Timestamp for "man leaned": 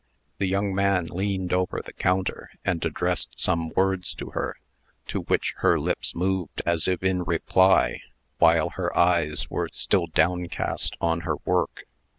0.73-1.53